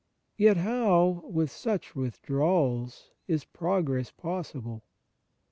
[0.35, 4.81] Yet how, without such withdrawals, is progress possible?